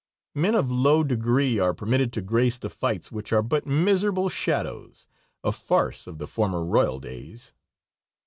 [0.33, 5.07] Men of low degree are permitted to grace the fights, which are but miserable shadows,
[5.43, 7.53] a farce of the former royal days.